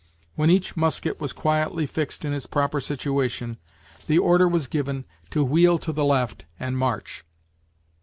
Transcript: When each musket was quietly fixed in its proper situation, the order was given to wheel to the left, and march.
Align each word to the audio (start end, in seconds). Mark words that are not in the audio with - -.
When 0.33 0.49
each 0.49 0.75
musket 0.75 1.21
was 1.21 1.31
quietly 1.31 1.85
fixed 1.85 2.25
in 2.25 2.33
its 2.33 2.47
proper 2.47 2.79
situation, 2.79 3.57
the 4.07 4.17
order 4.17 4.47
was 4.47 4.65
given 4.67 5.05
to 5.29 5.43
wheel 5.45 5.77
to 5.77 5.91
the 5.91 6.03
left, 6.05 6.45
and 6.59 6.75
march. 6.75 7.23